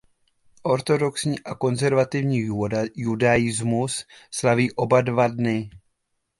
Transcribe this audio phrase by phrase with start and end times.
[0.63, 2.39] Ortodoxní a konzervativní
[2.95, 5.69] judaismus slaví oba dva dny.